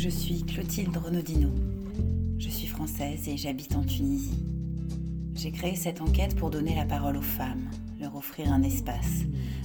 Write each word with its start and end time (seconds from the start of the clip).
Je 0.00 0.08
suis 0.08 0.44
Clotilde 0.44 0.96
Renaudino. 0.96 1.50
Je 2.38 2.48
suis 2.48 2.68
française 2.68 3.26
et 3.26 3.36
j'habite 3.36 3.74
en 3.74 3.82
Tunisie. 3.82 4.46
J'ai 5.34 5.50
créé 5.50 5.74
cette 5.74 6.00
enquête 6.00 6.36
pour 6.36 6.50
donner 6.50 6.76
la 6.76 6.84
parole 6.84 7.16
aux 7.16 7.20
femmes, 7.20 7.68
leur 7.98 8.14
offrir 8.14 8.52
un 8.52 8.62
espace 8.62 9.24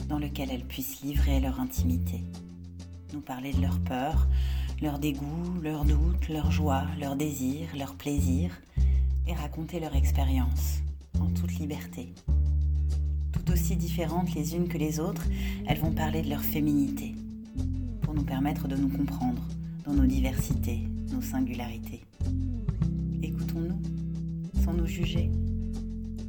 dans 0.09 0.17
lequel 0.17 0.49
elles 0.49 0.66
puissent 0.66 1.02
livrer 1.02 1.39
leur 1.39 1.59
intimité, 1.59 2.23
nous 3.13 3.21
parler 3.21 3.54
de 3.54 3.61
leurs 3.61 3.80
peurs, 3.81 4.27
leurs 4.81 4.98
dégoûts, 4.98 5.54
leurs 5.61 5.85
doutes, 5.85 6.27
leurs 6.30 6.50
joies, 6.50 6.88
leurs 7.00 7.15
désirs, 7.15 7.70
leurs 7.77 7.93
plaisirs, 7.93 8.59
et 9.27 9.34
raconter 9.34 9.79
leur 9.79 9.95
expérience 9.95 10.79
en 11.20 11.27
toute 11.27 11.59
liberté. 11.59 12.12
Tout 13.34 13.52
aussi 13.52 13.76
différentes 13.76 14.34
les 14.34 14.55
unes 14.55 14.68
que 14.68 14.79
les 14.79 14.99
autres, 14.99 15.27
elles 15.68 15.79
vont 15.79 15.93
parler 15.93 16.23
de 16.23 16.29
leur 16.31 16.41
féminité, 16.41 17.13
pour 18.02 18.15
nous 18.15 18.23
permettre 18.23 18.68
de 18.68 18.76
nous 18.76 18.90
comprendre 18.90 19.43
dans 19.83 19.93
nos 19.93 20.05
diversités, 20.05 20.83
nos 21.11 21.21
singularités. 21.21 22.01
Écoutons-nous, 23.21 23.81
sans 24.63 24.73
nous 24.73 24.85
juger. 24.85 25.29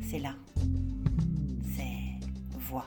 C'est 0.02 0.18
là. 0.18 0.34
C'est 1.76 2.26
voix. 2.58 2.86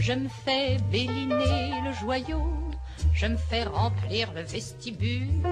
je 0.00 0.12
me 0.12 0.28
fais 0.28 0.78
béliner 0.90 1.72
le 1.84 1.92
joyau, 1.92 2.46
je 3.12 3.26
me 3.26 3.36
fais 3.36 3.64
remplir 3.64 4.32
le 4.34 4.42
vestibule, 4.42 5.42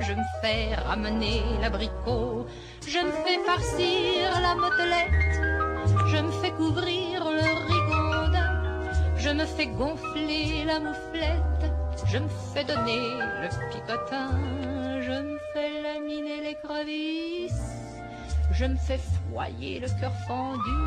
je 0.00 0.12
me 0.12 0.24
fais 0.42 0.74
ramener 0.74 1.42
l'abricot, 1.60 2.46
je 2.86 2.98
me 2.98 3.12
fais 3.22 3.38
farcir 3.46 4.40
la 4.40 4.54
motelette, 4.54 5.40
je 6.12 6.18
me 6.18 6.32
fais 6.42 6.50
couvrir 6.50 7.24
le 7.24 7.66
riz 7.66 7.78
je 9.28 9.30
me 9.30 9.44
fais 9.44 9.66
gonfler 9.66 10.64
la 10.64 10.80
mouflette, 10.80 11.72
je 12.06 12.18
me 12.18 12.28
fais 12.54 12.64
donner 12.64 13.18
le 13.42 13.48
picotin, 13.70 14.30
je 15.02 15.10
me 15.10 15.38
fais 15.52 15.82
laminer 15.82 16.40
les 16.44 16.54
crevisses, 16.54 17.74
je 18.52 18.64
me 18.64 18.76
fais 18.76 19.00
foyer 19.30 19.80
le 19.80 19.88
cœur 20.00 20.12
fendu, 20.26 20.80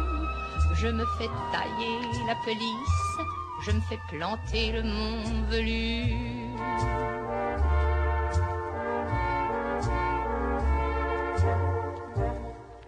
je 0.82 0.88
me 0.88 1.06
fais 1.18 1.30
tailler 1.52 2.00
la 2.26 2.34
pelisse, 2.44 3.18
je 3.64 3.72
me 3.72 3.82
fais 3.82 4.00
planter 4.10 4.72
le 4.72 4.82
mont 4.82 5.44
velu. 5.48 6.16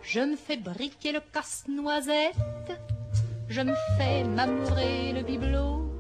Je 0.02 0.20
me 0.20 0.36
fais 0.36 0.58
briquer 0.58 1.12
le 1.12 1.22
casse-noisette, 1.32 2.82
je 3.48 3.62
me 3.62 3.76
fais 3.98 4.24
m'amourer 4.24 5.14
le 5.14 5.22
bibelot, 5.22 5.94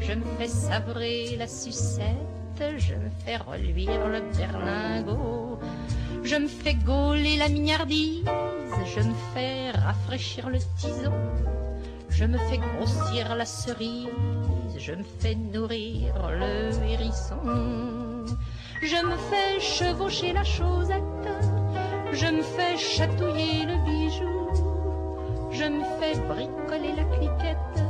je 0.00 0.12
me 0.12 0.24
fais 0.36 0.48
sabrer 0.48 1.36
la 1.38 1.46
sucette, 1.46 2.62
je 2.76 2.94
me 2.94 3.08
fais 3.24 3.38
reluire 3.38 4.06
le 4.06 4.20
berlingot, 4.36 5.58
je 6.24 6.36
me 6.36 6.48
fais 6.48 6.74
gauler 6.74 7.38
la 7.38 7.48
mignardise, 7.48 8.24
je 8.94 9.00
me 9.00 9.14
fais 9.34 9.70
rafraîchir 9.70 10.50
le 10.50 10.58
tison, 10.78 11.12
je 12.08 12.24
me 12.24 12.38
fais 12.38 12.58
grossir 12.58 13.34
la 13.36 13.44
cerise, 13.44 14.08
je 14.76 14.92
me 14.92 15.04
fais 15.20 15.34
nourrir 15.34 16.30
le 16.30 16.70
hérisson, 16.84 17.40
je 18.82 19.06
me 19.06 19.16
fais 19.28 19.60
chevaucher 19.60 20.32
la 20.32 20.44
chaussette, 20.44 21.28
je 22.12 22.26
me 22.26 22.42
fais 22.42 22.76
chatouiller 22.76 23.66
le 23.66 23.76
bijou. 23.84 24.38
Je 25.50 25.64
me 25.64 25.82
fais 25.98 26.16
bricoler 26.20 26.94
la 26.94 27.04
cliquette, 27.16 27.84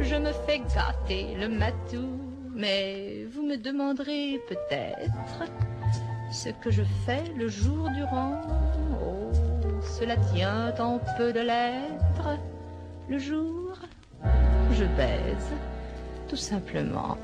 je 0.00 0.16
me 0.16 0.32
fais 0.46 0.58
gâter 0.58 1.34
le 1.34 1.48
matou, 1.48 2.20
mais 2.54 3.24
vous 3.32 3.42
me 3.42 3.56
demanderez 3.56 4.38
peut-être 4.46 5.50
ce 6.30 6.50
que 6.50 6.70
je 6.70 6.82
fais 7.06 7.24
le 7.38 7.48
jour 7.48 7.88
durant. 7.90 8.42
Cela 9.98 10.16
tient 10.16 10.74
en 10.80 10.98
peu 11.16 11.32
de 11.32 11.38
lettres. 11.38 12.40
Le 13.08 13.16
jour, 13.16 13.78
je 14.72 14.84
baise, 14.96 15.52
tout 16.28 16.34
simplement. 16.34 17.16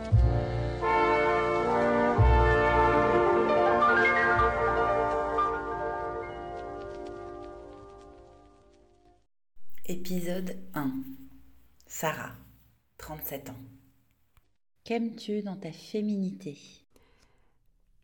Épisode 9.86 10.56
1 10.75 10.92
Sarah, 11.88 12.36
37 12.98 13.50
ans. 13.50 13.54
Qu'aimes-tu 14.84 15.42
dans 15.42 15.56
ta 15.56 15.72
féminité? 15.72 16.56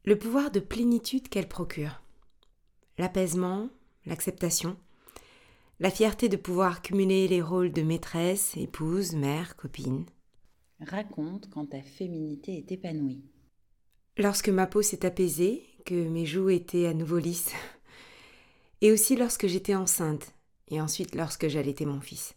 Le 0.05 0.19
pouvoir 0.19 0.51
de 0.51 0.59
plénitude 0.59 1.29
qu'elle 1.29 1.47
procure. 1.47 2.03
L'apaisement, 2.99 3.69
l'acceptation, 4.07 4.77
la 5.79 5.91
fierté 5.91 6.29
de 6.29 6.37
pouvoir 6.37 6.81
cumuler 6.81 7.29
les 7.29 7.43
rôles 7.43 7.73
de 7.73 7.83
maîtresse, 7.83 8.57
épouse, 8.57 9.15
mère, 9.15 9.57
copine. 9.57 10.07
Raconte 10.81 11.51
quand 11.51 11.67
ta 11.67 11.83
féminité 11.83 12.57
est 12.57 12.73
épanouie. 12.73 13.25
Lorsque 14.17 14.49
ma 14.49 14.67
peau 14.67 14.83
s'est 14.83 15.05
apaisée, 15.05 15.63
que 15.85 16.09
mes 16.09 16.25
joues 16.25 16.51
étaient 16.51 16.87
à 16.87 16.95
nouveau 16.95 17.19
lisses, 17.19 17.53
et 18.81 18.91
aussi 18.93 19.17
lorsque 19.17 19.47
j'étais 19.47 19.75
enceinte 19.75 20.35
et 20.69 20.81
ensuite 20.81 21.15
lorsque 21.15 21.49
j'allaitais 21.49 21.85
mon 21.85 22.01
fils. 22.01 22.35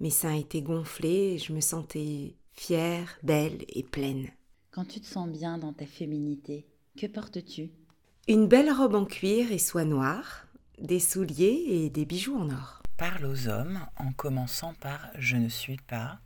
Mes 0.00 0.10
seins 0.10 0.34
étaient 0.34 0.62
gonflés 0.62 1.34
et 1.34 1.38
je 1.38 1.52
me 1.52 1.60
sentais 1.60 2.36
fière, 2.52 3.18
belle 3.22 3.64
et 3.68 3.82
pleine. 3.82 4.28
Quand 4.70 4.84
tu 4.84 5.00
te 5.00 5.06
sens 5.06 5.28
bien 5.28 5.58
dans 5.58 5.72
ta 5.72 5.86
féminité, 5.86 6.66
que 6.98 7.06
portes-tu? 7.06 7.70
Une 8.28 8.46
belle 8.46 8.72
robe 8.72 8.94
en 8.94 9.04
cuir 9.04 9.52
et 9.52 9.58
soie 9.58 9.84
noire, 9.84 10.46
des 10.78 11.00
souliers 11.00 11.64
et 11.68 11.90
des 11.90 12.04
bijoux 12.04 12.36
en 12.36 12.50
or. 12.50 12.82
Parle 12.96 13.26
aux 13.26 13.48
hommes 13.48 13.80
en 13.96 14.12
commençant 14.12 14.74
par 14.74 15.10
Je 15.16 15.36
ne 15.36 15.48
suis 15.48 15.76
pas. 15.76 16.20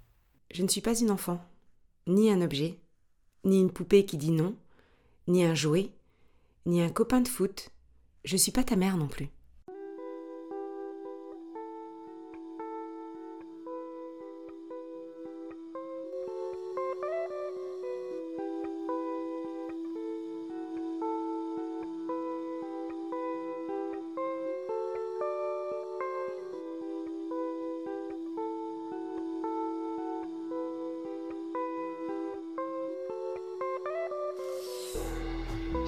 Je 0.50 0.62
ne 0.62 0.68
suis 0.68 0.80
pas 0.80 0.98
une 0.98 1.10
enfant, 1.10 1.44
ni 2.06 2.30
un 2.30 2.40
objet, 2.40 2.78
ni 3.44 3.60
une 3.60 3.70
poupée 3.70 4.04
qui 4.04 4.16
dit 4.16 4.30
non, 4.30 4.54
ni 5.26 5.44
un 5.44 5.54
jouet, 5.54 5.90
ni 6.66 6.82
un 6.82 6.90
copain 6.90 7.20
de 7.20 7.28
foot. 7.28 7.70
Je 8.24 8.34
ne 8.34 8.38
suis 8.38 8.52
pas 8.52 8.64
ta 8.64 8.76
mère 8.76 8.96
non 8.96 9.08
plus. 9.08 9.28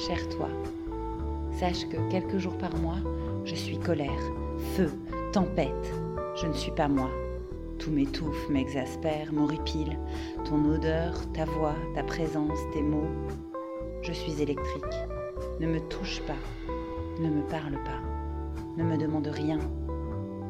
Cher 0.01 0.29
toi. 0.31 0.49
Sache 1.53 1.87
que 1.89 1.99
quelques 2.11 2.39
jours 2.39 2.57
par 2.57 2.75
mois, 2.77 3.01
je 3.45 3.55
suis 3.55 3.79
colère, 3.79 4.23
feu, 4.75 4.91
tempête. 5.33 5.93
Je 6.37 6.47
ne 6.47 6.55
suis 6.55 6.73
pas 6.73 6.89
moi. 6.89 7.11
Tout 7.79 7.91
m'étouffe, 7.91 8.49
m'exaspère, 8.49 9.33
m'horripile. 9.33 9.99
Ton 10.45 10.65
odeur, 10.65 11.13
ta 11.33 11.45
voix, 11.45 11.75
ta 11.95 12.03
présence, 12.03 12.59
tes 12.73 12.83
mots. 12.83 13.11
Je 14.03 14.13
suis 14.13 14.41
électrique. 14.41 14.85
Ne 15.61 15.67
me 15.67 15.81
touche 15.81 16.23
pas. 16.23 16.41
Ne 17.21 17.29
me 17.29 17.43
parle 17.43 17.77
pas. 17.85 18.01
Ne 18.79 18.85
me 18.85 18.97
demande 18.97 19.27
rien. 19.27 19.59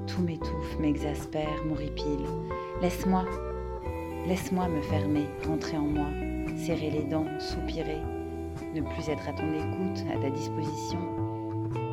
Tout 0.07 0.23
m'étouffe, 0.23 0.79
m'exaspère, 0.79 1.65
m'horripile. 1.67 2.27
Laisse-moi, 2.83 3.25
laisse-moi 4.27 4.69
me 4.69 4.81
fermer, 4.83 5.27
rentrer 5.47 5.77
en 5.77 5.87
moi, 5.87 6.07
serrer 6.57 6.91
les 6.91 7.05
dents, 7.05 7.27
soupirer, 7.39 7.99
ne 8.75 8.83
plus 8.83 9.09
être 9.09 9.29
à 9.29 9.33
ton 9.33 9.53
écoute, 9.53 10.05
à 10.13 10.19
ta 10.19 10.31
disposition. 10.31 10.99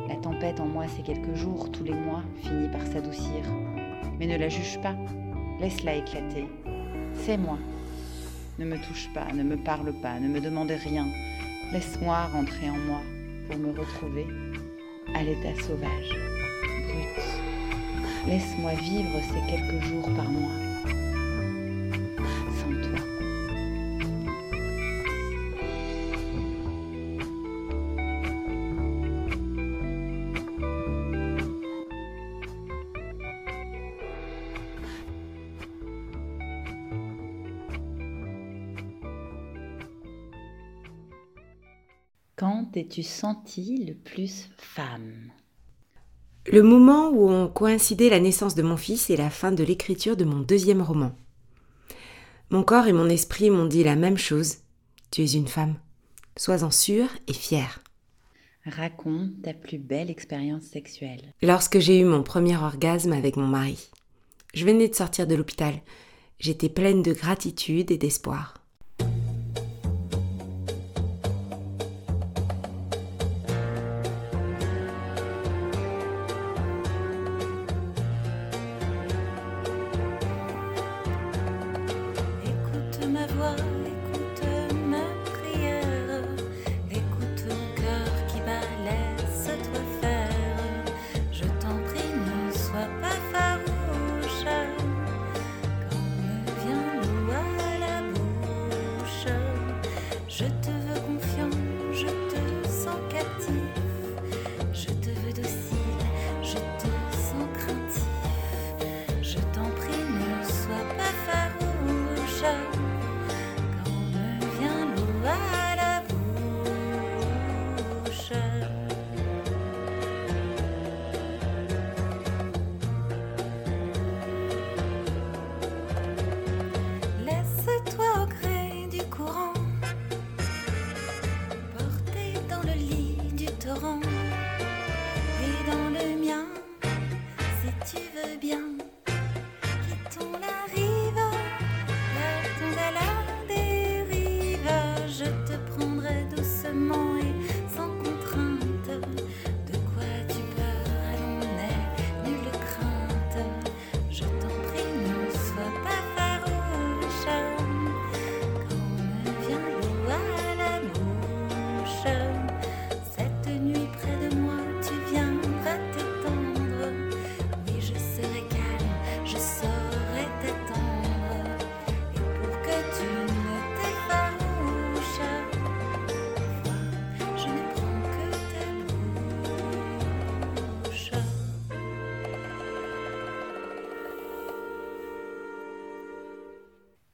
La 0.08 0.16
tempête 0.16 0.60
en 0.60 0.66
moi, 0.66 0.86
ces 0.88 1.02
quelques 1.02 1.34
jours, 1.34 1.70
tous 1.70 1.84
les 1.84 1.94
mois, 1.94 2.22
finit 2.42 2.68
par 2.68 2.86
s'adoucir. 2.86 3.44
Mais 4.18 4.26
ne 4.26 4.36
la 4.36 4.48
juge 4.48 4.80
pas, 4.80 4.94
laisse-la 5.60 5.96
éclater. 5.96 6.46
C'est 7.14 7.36
moi. 7.36 7.58
Ne 8.58 8.64
me 8.64 8.76
touche 8.76 9.08
pas, 9.14 9.32
ne 9.32 9.42
me 9.42 9.56
parle 9.56 9.92
pas, 10.00 10.18
ne 10.18 10.28
me 10.28 10.40
demande 10.40 10.70
rien. 10.70 11.06
Laisse-moi 11.72 12.26
rentrer 12.32 12.70
en 12.70 12.78
moi 12.78 13.00
pour 13.48 13.58
me 13.58 13.70
retrouver 13.70 14.26
à 15.14 15.22
l'état 15.22 15.54
sauvage, 15.62 16.16
brut. 16.86 17.24
Laisse-moi 18.26 18.72
vivre 18.74 19.20
ces 19.22 19.52
quelques 19.52 19.84
jours 19.84 20.08
par 20.16 20.30
mois. 20.30 20.67
Quand 42.38 42.66
t'es-tu 42.66 43.02
senti 43.02 43.84
le 43.84 43.94
plus 43.94 44.48
femme? 44.58 45.32
Le 46.46 46.62
moment 46.62 47.08
où 47.08 47.28
ont 47.28 47.48
coïncidé 47.48 48.08
la 48.08 48.20
naissance 48.20 48.54
de 48.54 48.62
mon 48.62 48.76
fils 48.76 49.10
et 49.10 49.16
la 49.16 49.28
fin 49.28 49.50
de 49.50 49.64
l'écriture 49.64 50.16
de 50.16 50.24
mon 50.24 50.38
deuxième 50.38 50.80
roman. 50.80 51.10
Mon 52.50 52.62
corps 52.62 52.86
et 52.86 52.92
mon 52.92 53.08
esprit 53.08 53.50
m'ont 53.50 53.66
dit 53.66 53.82
la 53.82 53.96
même 53.96 54.16
chose. 54.16 54.58
Tu 55.10 55.22
es 55.22 55.32
une 55.32 55.48
femme. 55.48 55.74
Sois-en 56.36 56.70
sûre 56.70 57.08
et 57.26 57.32
fière. 57.32 57.82
Raconte 58.64 59.42
ta 59.42 59.52
plus 59.52 59.78
belle 59.78 60.08
expérience 60.08 60.62
sexuelle. 60.62 61.34
Lorsque 61.42 61.80
j'ai 61.80 61.98
eu 61.98 62.04
mon 62.04 62.22
premier 62.22 62.56
orgasme 62.56 63.14
avec 63.14 63.36
mon 63.36 63.48
mari. 63.48 63.90
Je 64.54 64.64
venais 64.64 64.86
de 64.86 64.94
sortir 64.94 65.26
de 65.26 65.34
l'hôpital. 65.34 65.74
J'étais 66.38 66.68
pleine 66.68 67.02
de 67.02 67.12
gratitude 67.12 67.90
et 67.90 67.98
d'espoir. 67.98 68.57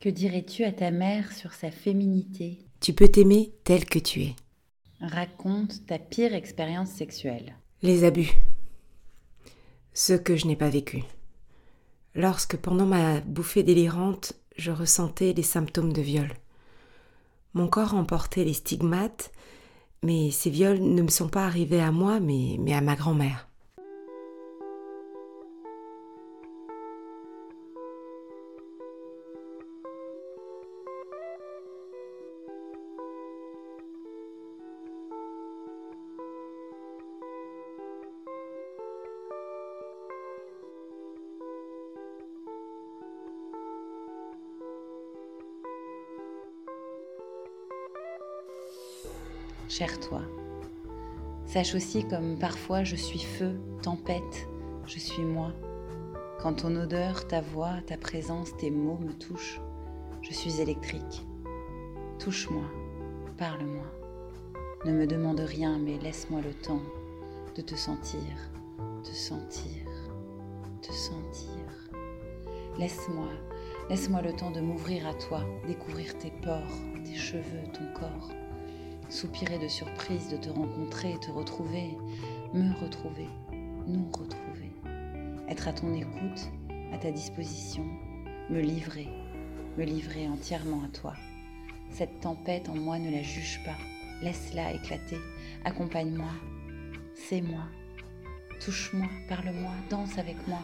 Que 0.04 0.10
dirais-tu 0.10 0.64
à 0.64 0.72
ta 0.72 0.90
mère 0.90 1.32
sur 1.32 1.54
sa 1.54 1.70
féminité? 1.70 2.58
Tu 2.78 2.92
peux 2.92 3.08
t'aimer 3.08 3.54
telle 3.64 3.86
que 3.86 3.98
tu 3.98 4.20
es. 4.20 4.36
Raconte 5.00 5.86
ta 5.86 5.98
pire 5.98 6.34
expérience 6.34 6.90
sexuelle. 6.90 7.56
Les 7.80 8.04
abus. 8.04 8.30
Ce 9.94 10.12
que 10.12 10.36
je 10.36 10.46
n'ai 10.46 10.56
pas 10.56 10.68
vécu. 10.68 11.04
Lorsque 12.14 12.58
pendant 12.58 12.84
ma 12.84 13.20
bouffée 13.22 13.62
délirante, 13.62 14.34
je 14.58 14.72
ressentais 14.72 15.32
les 15.32 15.42
symptômes 15.42 15.94
de 15.94 16.02
viol. 16.02 16.34
Mon 17.54 17.66
corps 17.66 17.94
emportait 17.94 18.44
les 18.44 18.52
stigmates, 18.52 19.32
mais 20.02 20.30
ces 20.30 20.50
viols 20.50 20.82
ne 20.82 21.00
me 21.00 21.08
sont 21.08 21.28
pas 21.28 21.46
arrivés 21.46 21.80
à 21.80 21.92
moi, 21.92 22.20
mais, 22.20 22.58
mais 22.60 22.74
à 22.74 22.82
ma 22.82 22.94
grand-mère. 22.94 23.48
Cher 49.68 49.98
toi. 50.00 50.22
Sache 51.46 51.74
aussi 51.74 52.04
comme 52.04 52.38
parfois 52.38 52.84
je 52.84 52.96
suis 52.96 53.20
feu, 53.20 53.58
tempête, 53.82 54.48
je 54.86 54.98
suis 54.98 55.22
moi. 55.22 55.52
Quand 56.40 56.54
ton 56.54 56.76
odeur, 56.76 57.26
ta 57.26 57.40
voix, 57.40 57.74
ta 57.86 57.96
présence, 57.96 58.56
tes 58.56 58.70
mots 58.70 58.98
me 58.98 59.12
touchent, 59.12 59.60
je 60.22 60.32
suis 60.32 60.60
électrique. 60.60 61.26
Touche-moi, 62.18 62.64
parle-moi. 63.38 63.86
Ne 64.84 64.92
me 64.92 65.06
demande 65.06 65.40
rien, 65.40 65.78
mais 65.78 65.98
laisse-moi 65.98 66.40
le 66.42 66.52
temps 66.52 66.82
de 67.56 67.62
te 67.62 67.74
sentir, 67.74 68.20
te 69.02 69.14
sentir, 69.14 69.86
te 70.82 70.92
sentir. 70.92 71.90
Laisse-moi, 72.78 73.28
laisse-moi 73.88 74.20
le 74.20 74.32
temps 74.32 74.50
de 74.50 74.60
m'ouvrir 74.60 75.06
à 75.06 75.14
toi, 75.14 75.42
découvrir 75.66 76.18
tes 76.18 76.32
pores, 76.42 76.78
tes 77.04 77.14
cheveux, 77.14 77.62
ton 77.72 77.86
corps 77.98 78.30
soupirer 79.08 79.58
de 79.58 79.68
surprise 79.68 80.28
de 80.28 80.36
te 80.36 80.48
rencontrer, 80.48 81.18
te 81.20 81.30
retrouver, 81.30 81.96
me 82.52 82.72
retrouver, 82.80 83.28
nous 83.86 84.06
retrouver, 84.12 84.72
être 85.48 85.68
à 85.68 85.72
ton 85.72 85.94
écoute, 85.94 86.50
à 86.92 86.98
ta 86.98 87.10
disposition, 87.10 87.84
me 88.50 88.60
livrer, 88.60 89.08
me 89.76 89.84
livrer 89.84 90.28
entièrement 90.28 90.82
à 90.84 90.88
toi. 90.88 91.14
Cette 91.90 92.20
tempête 92.20 92.68
en 92.68 92.74
moi 92.74 92.98
ne 92.98 93.10
la 93.10 93.22
juge 93.22 93.60
pas, 93.64 93.76
laisse-la 94.22 94.72
éclater, 94.72 95.18
accompagne-moi, 95.64 96.30
c'est 97.14 97.42
moi, 97.42 97.64
Touche-moi, 98.60 99.08
parle-moi, 99.28 99.72
danse 99.90 100.16
avec 100.16 100.36
moi, 100.48 100.60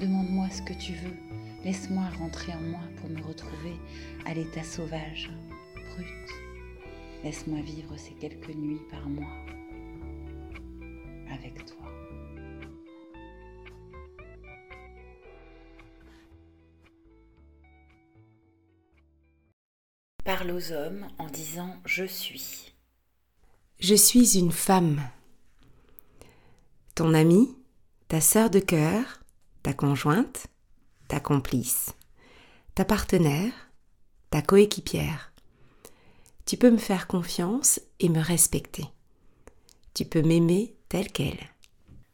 demande-moi 0.00 0.50
ce 0.50 0.60
que 0.60 0.74
tu 0.74 0.92
veux. 0.92 1.16
Laisse-moi 1.64 2.04
rentrer 2.18 2.52
en 2.52 2.60
moi 2.60 2.80
pour 2.96 3.08
me 3.08 3.22
retrouver 3.22 3.74
à 4.26 4.34
l'état 4.34 4.62
sauvage, 4.62 5.30
brut. 5.74 6.47
Laisse-moi 7.24 7.60
vivre 7.60 7.96
ces 7.96 8.12
quelques 8.12 8.54
nuits 8.54 8.80
par 8.90 9.08
mois 9.08 9.26
avec 11.32 11.64
toi. 11.66 11.86
Parle 20.24 20.52
aux 20.52 20.72
hommes 20.72 21.08
en 21.18 21.26
disant 21.26 21.74
je 21.84 22.04
suis. 22.04 22.72
Je 23.80 23.94
suis 23.94 24.38
une 24.38 24.52
femme. 24.52 25.00
Ton 26.94 27.14
amie, 27.14 27.56
ta 28.08 28.20
sœur 28.20 28.50
de 28.50 28.60
cœur, 28.60 29.22
ta 29.62 29.72
conjointe, 29.72 30.46
ta 31.08 31.20
complice, 31.20 31.94
ta 32.74 32.84
partenaire, 32.84 33.52
ta 34.30 34.42
coéquipière. 34.42 35.27
Tu 36.48 36.56
peux 36.56 36.70
me 36.70 36.78
faire 36.78 37.08
confiance 37.08 37.78
et 38.00 38.08
me 38.08 38.22
respecter. 38.22 38.86
Tu 39.92 40.06
peux 40.06 40.22
m'aimer 40.22 40.74
telle 40.88 41.12
qu'elle. 41.12 41.50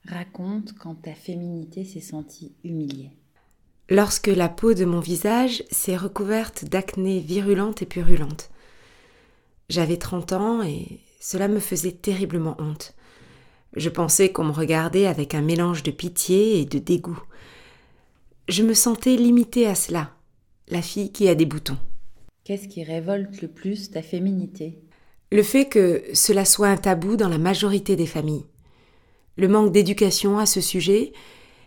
Raconte 0.08 0.74
quand 0.76 0.96
ta 0.96 1.14
féminité 1.14 1.84
s'est 1.84 2.00
sentie 2.00 2.56
humiliée. 2.64 3.12
Lorsque 3.88 4.26
la 4.26 4.48
peau 4.48 4.74
de 4.74 4.84
mon 4.84 4.98
visage 4.98 5.62
s'est 5.70 5.96
recouverte 5.96 6.64
d'acné 6.64 7.20
virulente 7.20 7.82
et 7.82 7.86
purulente. 7.86 8.50
J'avais 9.68 9.98
30 9.98 10.32
ans 10.32 10.62
et 10.64 10.98
cela 11.20 11.46
me 11.46 11.60
faisait 11.60 11.92
terriblement 11.92 12.56
honte. 12.58 12.96
Je 13.76 13.88
pensais 13.88 14.32
qu'on 14.32 14.46
me 14.46 14.50
regardait 14.50 15.06
avec 15.06 15.36
un 15.36 15.42
mélange 15.42 15.84
de 15.84 15.92
pitié 15.92 16.58
et 16.58 16.64
de 16.64 16.80
dégoût. 16.80 17.22
Je 18.48 18.64
me 18.64 18.74
sentais 18.74 19.14
limitée 19.14 19.68
à 19.68 19.76
cela, 19.76 20.10
la 20.66 20.82
fille 20.82 21.12
qui 21.12 21.28
a 21.28 21.36
des 21.36 21.46
boutons. 21.46 21.78
Qu'est-ce 22.44 22.68
qui 22.68 22.84
révolte 22.84 23.40
le 23.40 23.48
plus 23.48 23.90
ta 23.90 24.02
féminité? 24.02 24.78
Le 25.32 25.42
fait 25.42 25.64
que 25.64 26.02
cela 26.12 26.44
soit 26.44 26.68
un 26.68 26.76
tabou 26.76 27.16
dans 27.16 27.30
la 27.30 27.38
majorité 27.38 27.96
des 27.96 28.04
familles. 28.04 28.44
Le 29.38 29.48
manque 29.48 29.72
d'éducation 29.72 30.38
à 30.38 30.44
ce 30.44 30.60
sujet 30.60 31.14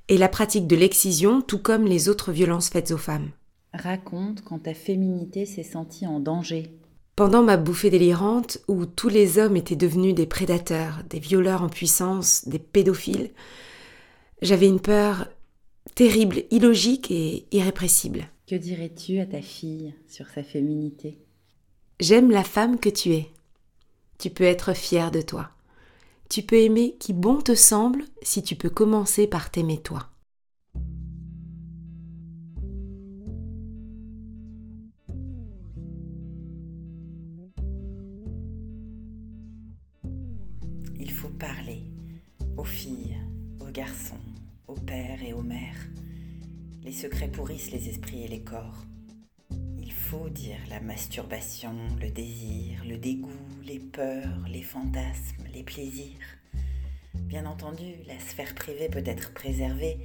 et 0.07 0.19
la 0.19 0.29
pratique 0.29 0.67
de 0.67 0.75
l'excision, 0.75 1.41
tout 1.41 1.57
comme 1.57 1.85
les 1.85 2.09
autres 2.09 2.31
violences 2.31 2.69
faites 2.69 2.91
aux 2.91 2.99
femmes. 2.99 3.31
Raconte 3.73 4.43
quand 4.43 4.59
ta 4.59 4.75
féminité 4.75 5.47
s'est 5.47 5.63
sentie 5.63 6.05
en 6.05 6.19
danger. 6.19 6.71
Pendant 7.15 7.41
ma 7.41 7.57
bouffée 7.57 7.89
délirante, 7.89 8.59
où 8.67 8.85
tous 8.85 9.09
les 9.09 9.39
hommes 9.39 9.57
étaient 9.57 9.75
devenus 9.75 10.13
des 10.13 10.27
prédateurs, 10.27 11.01
des 11.09 11.19
violeurs 11.19 11.63
en 11.63 11.69
puissance, 11.69 12.47
des 12.47 12.59
pédophiles, 12.59 13.31
j'avais 14.43 14.67
une 14.67 14.79
peur 14.79 15.27
terrible, 15.95 16.43
illogique 16.51 17.09
et 17.09 17.47
irrépressible. 17.51 18.29
Que 18.47 18.55
dirais-tu 18.55 19.19
à 19.19 19.25
ta 19.25 19.41
fille 19.41 19.93
sur 20.07 20.29
sa 20.29 20.41
féminité? 20.41 21.17
J'aime 21.99 22.31
la 22.31 22.45
femme 22.45 22.79
que 22.79 22.87
tu 22.87 23.11
es. 23.11 23.27
Tu 24.19 24.29
peux 24.29 24.45
être 24.45 24.73
fière 24.73 25.11
de 25.11 25.19
toi. 25.19 25.49
Tu 26.29 26.43
peux 26.43 26.55
aimer 26.55 26.95
qui 26.97 27.11
bon 27.11 27.41
te 27.41 27.55
semble 27.55 28.05
si 28.21 28.41
tu 28.41 28.55
peux 28.55 28.69
commencer 28.69 29.27
par 29.27 29.51
t'aimer 29.51 29.81
toi. 29.81 30.07
Il 40.97 41.11
faut 41.11 41.27
parler 41.37 41.83
aux 42.55 42.63
filles, 42.63 43.17
aux 43.59 43.71
garçons, 43.71 44.15
aux 44.69 44.75
pères 44.75 45.21
et 45.21 45.33
aux 45.33 45.43
mères. 45.43 45.89
Les 46.87 46.93
secrets 46.93 47.27
pourrissent 47.27 47.71
les 47.71 47.89
esprits 47.89 48.23
et 48.23 48.29
les 48.29 48.43
corps. 48.43 48.85
Il 49.77 49.91
faut 49.91 50.29
dire 50.29 50.55
la 50.69 50.79
masturbation, 50.79 51.75
le 51.99 52.09
désir, 52.09 52.81
le 52.87 52.97
dégoût, 52.97 53.27
les 53.65 53.79
peurs, 53.79 54.47
les 54.47 54.61
fantasmes, 54.61 55.43
les 55.53 55.63
plaisirs. 55.63 56.37
Bien 57.13 57.45
entendu, 57.45 57.95
la 58.07 58.17
sphère 58.19 58.55
privée 58.55 58.87
peut 58.87 59.03
être 59.05 59.33
préservée, 59.33 59.97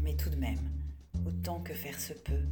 mais 0.00 0.16
tout 0.16 0.30
de 0.30 0.36
même, 0.36 0.70
autant 1.26 1.60
que 1.60 1.74
faire 1.74 2.00
se 2.00 2.14
peut, 2.14 2.46